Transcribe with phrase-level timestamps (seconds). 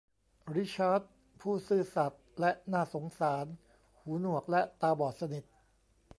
[0.55, 1.01] ริชาร์ด
[1.41, 3.45] ผู้ซื่อสัตย์และน่าสงสาร
[3.99, 5.43] หูหนวกและตาบอดสนิท